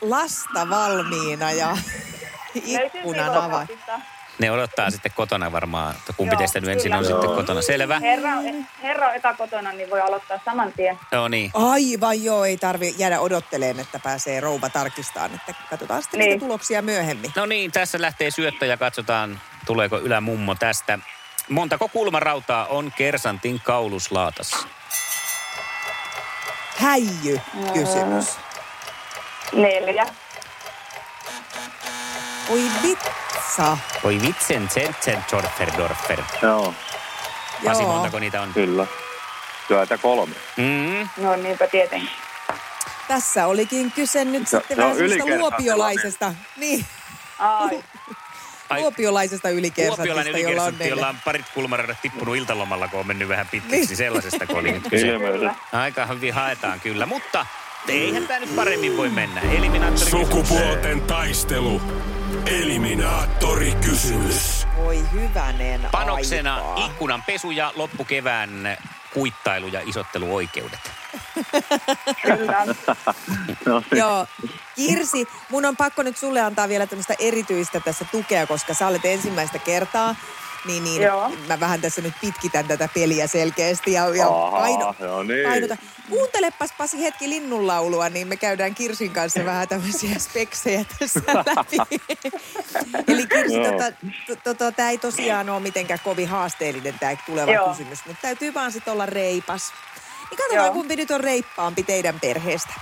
lasta 0.00 0.70
valmiina 0.70 1.52
ja 1.52 1.76
ikkunan 2.54 3.30
avain? 3.34 3.68
Ne 4.38 4.50
odottaa 4.50 4.90
sitten 4.90 5.12
kotona 5.14 5.52
varmaan, 5.52 5.96
että 5.96 6.12
kumpi 6.12 6.34
Joo, 6.34 6.38
teistä 6.38 6.60
nyt 6.60 6.70
ensin 6.70 6.94
on 6.94 7.04
sitten 7.04 7.30
kotona. 7.30 7.62
Selvä? 7.62 8.00
Herra, 8.00 8.30
herra 8.82 9.08
on 9.08 9.14
etäkotona, 9.14 9.72
niin 9.72 9.90
voi 9.90 10.00
aloittaa 10.00 10.38
saman 10.44 10.72
tien. 10.72 10.98
Joo 11.12 11.28
niin. 11.28 11.50
Aivan 11.54 12.24
joo, 12.24 12.44
ei 12.44 12.56
tarvi 12.56 12.94
jäädä 12.98 13.20
odotteleen, 13.20 13.80
että 13.80 13.98
pääsee 13.98 14.40
rouva 14.40 14.68
tarkistamaan. 14.70 15.34
Että 15.34 15.54
katsotaan 15.70 16.02
sitten 16.02 16.20
Niin. 16.20 16.28
niitä 16.30 16.44
tuloksia 16.46 16.82
myöhemmin. 16.82 17.32
No 17.36 17.46
niin, 17.46 17.72
tässä 17.72 18.00
lähtee 18.00 18.30
syöttö 18.30 18.66
ja 18.66 18.76
katsotaan, 18.76 19.40
tuleeko 19.66 19.98
ylämummo 19.98 20.54
tästä. 20.54 20.98
Montako 21.48 21.88
kulmarautaa 21.88 22.66
on 22.66 22.92
Kersantin 22.96 23.60
kauluslaatassa? 23.64 24.56
Häijy 26.76 27.40
kysymys. 27.74 28.26
Neljä. 29.52 30.06
Oi 32.50 32.62
vitsa. 33.46 33.78
Oi 34.02 34.20
vitsen, 34.22 34.68
Zentzen, 34.70 35.24
Dorfer, 35.32 35.70
Dorfer. 35.78 36.22
Joo. 36.42 36.74
Pasi, 37.64 37.82
Joo. 37.82 37.92
montako 37.92 38.18
niitä 38.18 38.42
on? 38.42 38.52
Kyllä. 38.54 38.86
Työtä 39.68 39.98
kolme. 39.98 40.34
Mm. 40.56 41.08
No 41.24 41.36
niinpä 41.36 41.66
tietenkin. 41.66 42.10
Tässä 43.08 43.46
olikin 43.46 43.92
kyse 43.92 44.24
nyt 44.24 44.48
Se- 44.48 44.56
sitten 44.58 44.76
se 44.76 44.82
vähän 44.82 44.96
semmoista 44.96 45.38
luopiolaisesta. 45.38 46.34
Niin, 46.56 46.86
Ai. 47.38 47.70
Ai, 48.70 48.80
luopiolaisesta 48.80 49.48
Kuopiolainen 49.48 49.58
ylikersantista, 49.58 50.46
jolla 50.48 50.62
on 50.64 50.74
neljä. 50.78 50.90
jolla 50.90 51.08
on 51.08 51.16
parit 51.24 51.46
kulmaradat 51.54 51.96
tippunut 52.02 52.36
iltalomalla, 52.36 52.88
kun 52.88 53.00
on 53.00 53.06
mennyt 53.06 53.28
vähän 53.28 53.48
pitkiksi. 53.48 53.86
Niin. 53.86 53.96
Sellaisesta, 53.96 54.46
kun 54.46 54.56
oli 54.56 54.72
nyt 54.72 54.88
kyse. 54.90 55.06
Aika 55.72 56.06
hyvin 56.06 56.34
haetaan 56.34 56.80
kyllä, 56.80 57.06
mutta 57.06 57.46
eihän 57.88 58.26
tämä 58.26 58.40
nyt 58.40 58.56
paremmin 58.56 58.96
voi 58.96 59.08
mennä. 59.08 59.40
Eliminaattori 59.40 60.10
Sukupuolten 60.10 61.00
taistelu. 61.00 61.82
Eliminaattori 62.46 63.74
kysymys. 63.74 64.66
Voi 64.76 65.04
hyvänen 65.12 65.80
Panoksena 65.92 66.54
aikaa. 66.54 66.86
ikkunan 66.86 67.22
pesu 67.22 67.50
ja 67.50 67.72
loppukevään 67.76 68.78
kuittailu 69.14 69.66
ja 69.66 69.80
isotteluoikeudet. 69.86 70.90
Kyllä. 72.22 72.66
No, 73.66 73.82
niin. 73.90 73.98
Joo. 73.98 74.26
Kirsi, 74.76 75.26
mun 75.50 75.64
on 75.64 75.76
pakko 75.76 76.02
nyt 76.02 76.16
sulle 76.16 76.40
antaa 76.40 76.68
vielä 76.68 76.86
tämmöistä 76.86 77.14
erityistä 77.18 77.80
tässä 77.80 78.04
tukea, 78.12 78.46
koska 78.46 78.74
sä 78.74 78.86
olet 78.86 79.04
ensimmäistä 79.04 79.58
kertaa. 79.58 80.14
Niin, 80.66 80.84
niin 80.84 81.02
Joo. 81.02 81.32
mä 81.48 81.60
vähän 81.60 81.80
tässä 81.80 82.02
nyt 82.02 82.14
pitkitän 82.20 82.68
tätä 82.68 82.88
peliä 82.94 83.26
selkeästi 83.26 83.92
ja, 83.92 84.14
ja 84.14 84.28
Aha, 84.28 84.50
paino, 84.50 84.94
joo 85.00 85.22
niin. 85.22 85.48
painota. 85.48 85.76
Kuuntelepas 86.08 86.70
Pasi 86.78 87.02
hetki 87.02 87.28
linnunlaulua, 87.28 88.08
niin 88.08 88.28
me 88.28 88.36
käydään 88.36 88.74
Kirsin 88.74 89.10
kanssa 89.10 89.44
vähän 89.44 89.68
tämmöisiä 89.68 90.18
speksejä 90.30 90.84
tässä 90.98 91.20
läpi. 91.26 91.76
Eli 93.12 93.26
Kirsi, 93.26 93.54
tota, 93.54 93.92
to, 94.26 94.36
to, 94.44 94.54
to, 94.54 94.72
tämä 94.72 94.90
ei 94.90 94.98
tosiaan 94.98 95.50
ole 95.50 95.60
mitenkään 95.60 96.00
kovin 96.04 96.28
haasteellinen 96.28 96.98
tämä 96.98 97.16
tuleva 97.26 97.52
Joo. 97.52 97.68
kysymys, 97.68 98.06
mutta 98.06 98.22
täytyy 98.22 98.54
vaan 98.54 98.72
sitten 98.72 98.92
olla 98.92 99.06
reipas. 99.06 99.72
Niin 100.30 100.38
katsotaan, 100.38 100.66
Joo. 100.66 100.74
kumpi 100.74 100.96
nyt 100.96 101.10
on 101.10 101.20
reippaampi 101.20 101.82
teidän 101.82 102.20
perheestä. 102.20 102.72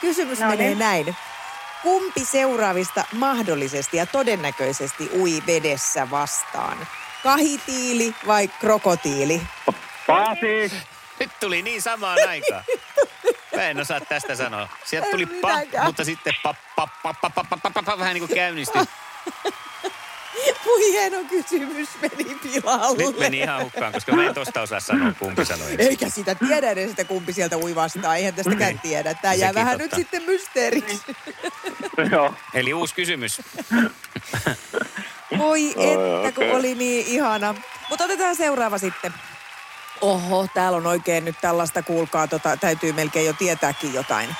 Kysymys 0.00 0.40
No 0.40 0.48
menee 0.48 0.66
niin. 0.66 0.78
näin. 0.78 1.16
Kumpi 1.82 2.24
seuraavista 2.24 3.04
mahdollisesti 3.12 3.96
ja 3.96 4.06
todennäköisesti 4.06 5.10
ui 5.18 5.42
vedessä 5.46 6.10
vastaan? 6.10 6.86
kahitiili 7.22 8.14
vai 8.26 8.48
krokotiili? 8.48 9.42
Pasi! 10.06 10.72
Nyt 11.20 11.30
tuli 11.40 11.62
niin 11.62 11.82
samaan 11.82 12.18
aikaan. 12.28 12.64
Mä 13.56 13.62
en 13.62 13.80
osaa 13.80 14.00
tästä 14.00 14.36
sanoa. 14.36 14.68
Sieltä 14.84 15.10
tuli 15.10 15.26
pa, 15.26 15.48
mutta 15.84 16.04
sitten 16.04 16.34
pa, 16.42 16.54
pa, 16.76 16.88
pa, 17.02 17.14
pa, 17.14 17.30
pa, 17.30 17.44
pa, 17.50 17.70
pa, 17.74 17.82
pa 17.82 17.98
vähän 17.98 18.14
niin 18.14 18.26
kuin 18.26 18.36
käynnistyi. 18.36 18.82
Voi 20.66 20.92
hieno 20.92 21.24
kysymys 21.28 21.88
meni 22.00 22.34
pilalle. 22.42 23.04
Nyt 23.04 23.18
meni 23.18 23.38
ihan 23.38 23.64
hukkaan, 23.64 23.92
koska 23.92 24.12
mä 24.12 24.26
en 24.26 24.34
tosta 24.34 24.60
osaa 24.60 24.80
sanoa, 24.80 25.12
kumpi 25.18 25.44
sanoi. 25.44 25.74
Eikä 25.78 26.08
sitä 26.08 26.34
tiedä 26.34 26.70
edes, 26.70 26.90
että 26.90 27.04
kumpi 27.04 27.32
sieltä 27.32 27.58
ui 27.58 27.74
vastaan. 27.74 28.16
Eihän 28.16 28.34
tästäkään 28.34 28.70
niin. 28.70 28.80
tiedä. 28.80 29.14
Tämä 29.14 29.34
jää 29.34 29.54
vähän 29.54 29.78
totta. 29.78 29.96
nyt 29.96 30.06
sitten 30.06 30.22
mysteeriksi. 30.22 31.02
Eli 32.54 32.74
uusi 32.74 32.94
kysymys. 32.94 33.40
Voi 35.42 35.74
Oi, 35.76 35.92
että, 35.92 36.32
kun 36.34 36.44
okei. 36.44 36.56
oli 36.56 36.74
niin 36.74 37.06
ihana. 37.06 37.54
Mutta 37.90 38.04
otetaan 38.04 38.36
seuraava 38.36 38.78
sitten. 38.78 39.14
Oho, 40.00 40.46
täällä 40.54 40.76
on 40.78 40.86
oikein 40.86 41.24
nyt 41.24 41.36
tällaista, 41.40 41.82
kuulkaa, 41.82 42.26
tota, 42.26 42.56
täytyy 42.56 42.92
melkein 42.92 43.26
jo 43.26 43.32
tietääkin 43.32 43.94
jotain. 43.94 44.36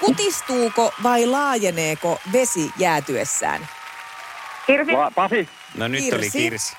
Kutistuuko 0.00 0.94
vai 1.02 1.26
laajeneeko 1.26 2.20
vesi 2.32 2.70
jäätyessään? 2.76 3.68
Kirsi 4.66 4.92
La- 4.92 5.10
Pasi! 5.14 5.48
No 5.74 5.88
nyt 5.88 6.00
Kirsi. 6.00 6.16
oli 6.16 6.30
Kirsi. 6.30 6.76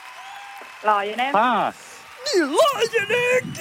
laajenee. 0.84 1.32
Haa! 1.32 1.74
Niin 2.34 2.58
laajeneekin! 2.58 3.56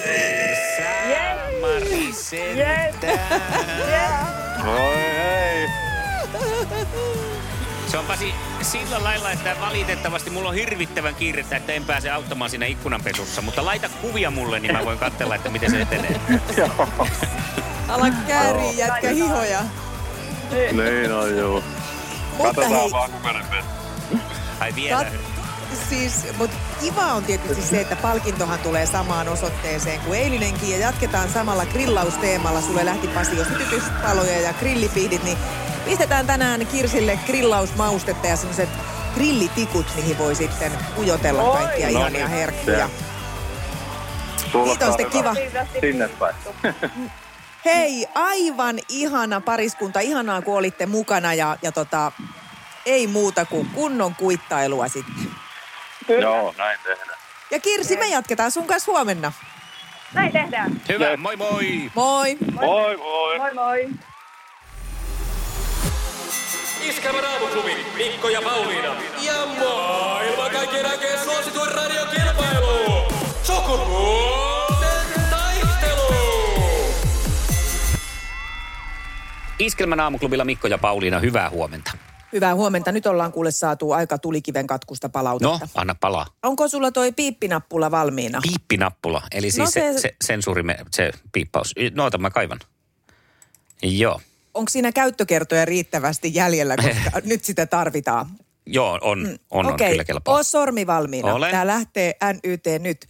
Mari 1.60 2.12
sentään. 2.12 3.42
Oi 4.68 4.94
ei! 4.94 5.23
Se 7.94 7.98
on 7.98 8.06
Pasi 8.06 8.34
sillä 8.62 9.04
lailla, 9.04 9.30
että 9.30 9.56
valitettavasti 9.60 10.30
mulla 10.30 10.48
on 10.48 10.54
hirvittävän 10.54 11.14
kiirettä, 11.14 11.56
että 11.56 11.72
en 11.72 11.84
pääse 11.84 12.10
auttamaan 12.10 12.50
siinä 12.50 12.66
ikkunanpesussa. 12.66 13.42
Mutta 13.42 13.64
laita 13.64 13.88
kuvia 13.88 14.30
mulle, 14.30 14.60
niin 14.60 14.72
mä 14.72 14.84
voin 14.84 14.98
katsella, 14.98 15.34
että 15.34 15.50
miten 15.50 15.70
se 15.70 15.80
etenee. 15.80 16.20
Joo. 16.56 16.88
Ala 17.88 18.06
kääriä 18.26 18.70
jätkä 18.70 19.10
hihoja. 19.10 19.60
Niin 20.50 21.12
on 21.12 21.36
joo. 21.36 21.62
Mutta 22.38 22.60
hei, 22.60 22.70
Katsotaan 22.70 22.90
vaan 22.90 23.10
kuka 23.10 23.32
ne. 23.32 23.64
Ai 24.60 24.74
vielä. 24.74 25.02
Kat- 25.02 25.76
siis, 25.88 26.26
mutta 26.38 26.56
kiva 26.80 27.12
on 27.12 27.24
tietysti 27.24 27.62
se, 27.62 27.80
että 27.80 27.96
palkintohan 27.96 28.58
tulee 28.58 28.86
samaan 28.86 29.28
osoitteeseen 29.28 30.00
kuin 30.00 30.20
eilinenkin 30.20 30.70
ja 30.70 30.78
jatketaan 30.78 31.28
samalla 31.28 31.66
grillausteemalla. 31.66 32.60
Sulle 32.60 32.84
lähti 32.84 33.08
Pasi 33.08 33.36
jo 33.36 33.44
sytytyspaloja 33.44 34.40
ja 34.40 34.52
grillipihdit, 34.52 35.24
niin 35.24 35.38
pistetään 35.84 36.26
tänään 36.26 36.66
Kirsille 36.66 37.18
grillausmaustetta 37.26 38.26
ja 38.26 38.36
semmoiset 38.36 38.68
grillitikut, 39.14 39.86
mihin 39.96 40.18
voi 40.18 40.34
sitten 40.34 40.72
ujotella 40.98 41.42
Oi. 41.42 41.58
kaikkia 41.58 41.86
No 41.86 41.92
ihania 41.98 42.26
niin, 42.26 42.38
herkkuja. 42.38 42.90
Sitten 44.36 44.78
hyvältä. 44.80 45.04
kiva. 45.04 45.34
Sinne 45.80 46.08
päin. 46.08 46.34
Hei, 47.64 48.06
aivan 48.14 48.78
ihana 48.88 49.40
pariskunta. 49.40 50.00
Ihanaa, 50.00 50.42
kun 50.42 50.56
olitte 50.58 50.86
mukana 50.86 51.34
ja, 51.34 51.56
ja 51.62 51.72
tota, 51.72 52.12
ei 52.86 53.06
muuta 53.06 53.44
kuin 53.44 53.70
kunnon 53.74 54.14
kuittailua 54.14 54.88
sitten. 54.88 55.14
Joo, 56.20 56.54
näin 56.58 56.78
tehdään. 56.84 57.18
Ja 57.50 57.60
Kirsi, 57.60 57.96
me 57.96 58.06
jatketaan 58.08 58.50
sun 58.50 58.66
kanssa 58.66 58.92
huomenna. 58.92 59.32
Näin 60.14 60.32
tehdään. 60.32 60.80
Hyvä, 60.88 61.16
moi 61.16 61.36
moi! 61.36 61.90
Moi! 61.94 62.36
Moi 62.52 62.96
moi! 62.96 63.38
Moi 63.38 63.54
moi. 63.54 63.88
Iskelmän 66.88 67.24
aamuklubi, 67.24 67.70
Mikko 67.96 68.28
ja 68.28 68.42
Pauliina. 68.42 68.94
Ja 69.22 69.46
maailman 69.46 70.50
kaikkien 70.50 70.86
aikeen 70.86 71.24
suosituen 71.24 71.72
radiokilpailu. 71.72 73.02
Sukupuolten 73.42 75.20
taistelu. 75.30 76.14
Iskelmän 79.58 80.00
aamuklubilla 80.00 80.44
Mikko 80.44 80.68
ja 80.68 80.78
Pauliina, 80.78 81.18
hyvää 81.18 81.50
huomenta. 81.50 81.90
Hyvää 82.32 82.54
huomenta. 82.54 82.92
Nyt 82.92 83.06
ollaan 83.06 83.32
kuule 83.32 83.50
saatu 83.50 83.92
aika 83.92 84.18
tulikiven 84.18 84.66
katkusta 84.66 85.08
No, 85.08 85.12
palautetta. 85.12 85.68
anna 85.74 85.94
palaa. 85.94 86.26
Onko 86.42 86.68
sulla 86.68 86.90
toi 86.92 87.12
piippinappula 87.12 87.90
valmiina? 87.90 88.40
Piippinappula, 88.42 89.22
eli 89.32 89.50
siis 89.50 89.58
No 89.58 89.64
no 89.64 89.70
se, 89.70 89.80
se- 89.80 89.92
se, 89.92 90.00
se 90.00 90.14
sensuuri, 90.24 90.62
se 90.90 91.10
piippaus. 91.32 91.74
No, 91.94 92.04
ota 92.04 92.18
mä 92.18 92.30
kaivan. 92.30 92.58
Joo, 93.82 94.20
Onko 94.54 94.70
siinä 94.70 94.92
käyttökertoja 94.92 95.64
riittävästi 95.64 96.34
jäljellä, 96.34 96.76
koska 96.76 97.20
nyt 97.30 97.44
sitä 97.44 97.66
tarvitaan? 97.66 98.26
joo, 98.66 98.92
on, 98.92 99.26
on, 99.50 99.66
on 99.66 99.72
Okei, 99.74 99.90
kyllä 99.90 100.04
kelpaa. 100.04 100.34
oo 100.34 100.42
sormi 100.42 100.86
valmiina. 100.86 101.34
Olen. 101.34 101.50
Tää 101.50 101.66
lähtee 101.66 102.14
NYT 102.32 102.64
nyt. 102.78 103.06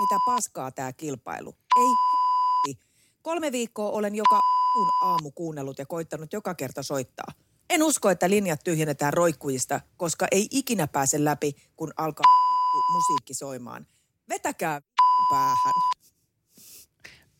Mitä 0.00 0.20
paskaa 0.26 0.70
tää 0.70 0.92
kilpailu? 0.92 1.54
Ei 1.76 2.74
Kolme 3.22 3.52
viikkoa 3.52 3.90
olen 3.90 4.14
joka 4.14 4.40
aamu 5.04 5.30
kuunnellut 5.30 5.78
ja 5.78 5.86
koittanut 5.86 6.32
joka 6.32 6.54
kerta 6.54 6.82
soittaa. 6.82 7.32
En 7.70 7.82
usko, 7.82 8.10
että 8.10 8.30
linjat 8.30 8.60
tyhjennetään 8.64 9.12
roikkujista, 9.12 9.80
koska 9.96 10.26
ei 10.30 10.48
ikinä 10.50 10.86
pääse 10.86 11.24
läpi, 11.24 11.52
kun 11.76 11.92
alkaa 11.96 12.24
musiikki 12.92 13.34
soimaan. 13.34 13.86
Vetäkää 14.28 14.82
päähän. 15.30 15.56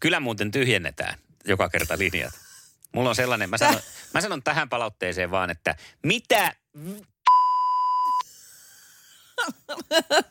Kyllä 0.01 0.21
muuten 0.21 0.51
tyhjennetään 0.51 1.19
joka 1.45 1.69
kerta 1.69 1.99
linjat. 1.99 2.42
Mulla 2.95 3.09
on 3.09 3.15
sellainen, 3.15 3.51
mä 3.51 3.59
sanon, 3.59 3.81
mä 4.15 4.21
sanon 4.21 4.43
tähän 4.43 4.69
palautteeseen 4.69 5.31
vaan, 5.31 5.51
että 5.51 5.75
mitä 6.03 6.53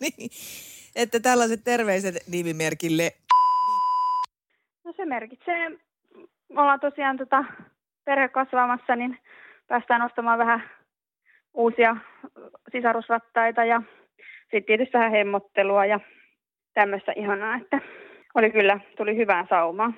niin, 0.02 0.32
että 0.96 1.20
tällaiset 1.20 1.64
terveiset 1.64 2.16
nimimerkille. 2.28 3.12
No 4.84 4.94
se 4.98 5.06
merkitsee, 5.06 5.70
me 6.50 6.62
ollaan 6.62 6.80
tosiaan 6.80 7.18
tota, 7.18 7.46
perhe 8.06 8.28
kasvamassa, 8.28 8.96
niin 8.96 9.20
päästään 9.68 10.02
ostamaan 10.02 10.40
vähän 10.40 10.70
uusia 11.54 11.96
sisarusrattaita 12.72 13.66
ja 13.66 13.82
sitten 14.42 14.64
tietysti 14.64 14.94
vähän 14.94 15.12
hemmottelua 15.12 15.86
ja 15.86 16.00
tämmöistä 16.74 17.14
ihanaa, 17.16 17.56
että 17.56 17.80
oli 18.36 18.52
kyllä, 18.52 18.80
tuli 18.98 19.18
hyvää 19.18 19.46
saumaa. 19.50 19.94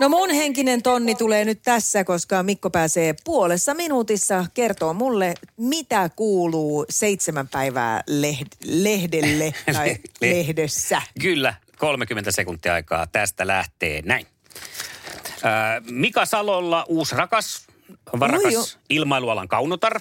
No 0.00 0.08
mun 0.08 0.30
henkinen 0.30 0.82
tonni 0.82 1.14
tulee 1.14 1.44
nyt 1.44 1.62
tässä, 1.62 2.04
koska 2.04 2.42
Mikko 2.42 2.70
pääsee 2.70 3.14
puolessa 3.24 3.74
minuutissa 3.74 4.44
kertoo 4.54 4.94
mulle, 4.94 5.34
mitä 5.56 6.10
kuuluu 6.16 6.86
seitsemän 6.90 7.48
päivää 7.48 8.02
lehd- 8.10 8.56
lehdelle 8.64 9.54
tai 9.72 9.88
Le- 9.88 10.30
lehdessä. 10.30 11.02
Kyllä, 11.20 11.54
30 11.78 12.30
sekuntia 12.32 12.74
aikaa 12.74 13.06
tästä 13.06 13.46
lähtee 13.46 14.02
näin. 14.02 14.26
Mika 15.90 16.26
Salolla 16.26 16.84
uusi 16.88 17.16
rakas, 17.16 17.66
varakas 18.20 18.54
Oi 18.74 18.80
ilmailualan 18.90 19.48
kaunotar. 19.48 20.00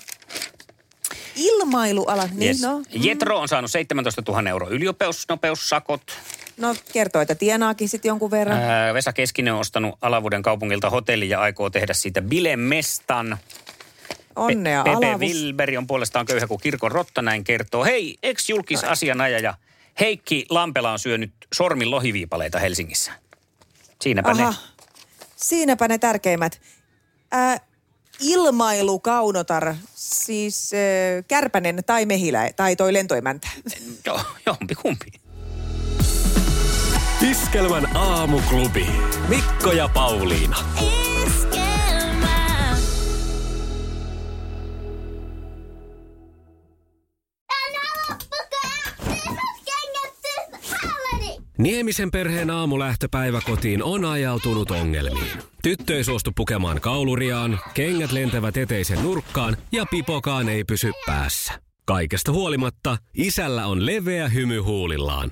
Ilmailuala, 1.36 2.30
niin 2.32 2.48
Yes. 2.48 2.62
no. 2.62 2.82
Jetro 2.92 3.40
on 3.40 3.48
saanut 3.48 3.72
17 3.72 4.24
000 4.28 4.50
euro 4.50 4.70
yliopeusnopeussakot. 4.70 6.02
No 6.58 6.76
kertoo, 6.93 7.22
että 7.22 7.36
tienaakin 7.36 7.89
sitten 7.89 8.10
jonkun 8.10 8.32
verran. 8.32 8.58
Ää, 8.60 8.93
Vesa 8.93 9.13
Keskinen 9.13 9.54
on 9.54 9.60
ostanut 9.60 9.98
Alavuden 10.02 10.41
kaupungilta 10.41 10.89
hotelli 10.89 11.30
ja 11.30 11.41
aikoo 11.41 11.70
tehdä 11.70 11.93
siitä 11.93 12.22
bilemestan. 12.22 13.38
Onnea 14.36 14.84
Pepe 14.84 14.96
Alavus. 14.96 15.20
Wilberi 15.20 15.78
on 15.78 15.88
puolestaan 15.88 16.26
köyhä 16.26 16.48
kuin 16.48 16.60
kirkon 16.62 16.91
rotta, 16.91 17.22
näin 17.22 17.43
kertoo. 17.43 17.84
Hei, 17.84 18.17
ex-julkisasianajaja 18.24 19.54
Heikki 20.00 20.46
Lampela 20.50 20.91
on 20.91 21.00
syönyt 21.00 21.32
sormin 21.54 21.91
lohiviipaleita 21.91 22.60
Helsingissä. 22.60 23.12
Siinäpä 24.02 24.32
Aha, 24.32 24.50
ne. 24.50 24.56
siinäpä 25.36 25.88
ne 25.88 25.98
tärkeimmät. 25.98 26.62
Ää, 27.32 27.60
ilmailukaunotar, 28.22 29.76
siis 29.96 30.72
äh, 30.74 31.26
Kärpänen 31.28 31.84
tai 31.86 32.06
Mehilä 32.06 32.50
tai 32.56 32.76
toi 32.76 32.93
lentoemäntä. 32.93 33.48
Joo, 34.06 34.22
jompi 34.46 34.76
kumpi. 34.76 35.12
Iskelmän 37.21 37.97
aamuklubi. 37.97 38.88
Mikko 39.27 39.71
ja 39.71 39.89
Pauliina. 39.93 40.58
Niemisen 51.58 52.12
perheen 52.12 52.49
aamulähtöpäivä 52.49 53.41
kotiin 53.45 53.84
on 53.84 54.06
ajautunut 54.06 54.71
ongelmiin. 54.71 55.38
Tyttö 55.63 55.95
ei 55.95 56.03
suostu 56.03 56.32
pukemaan 56.36 56.82
kauluriaan, 56.82 57.60
kengät 57.73 58.12
lentävät 58.12 58.58
eteisen 58.58 59.03
nurkkaan 59.03 59.58
ja 59.71 59.86
pipokaan 59.91 60.49
ei 60.49 60.63
pysy 60.63 60.91
päässä. 61.06 61.53
Kaikesta 61.86 62.32
huolimatta, 62.32 62.97
isällä 63.13 63.65
on 63.65 63.86
leveä 63.86 64.27
hymy 64.27 64.60
huulillaan. 64.60 65.32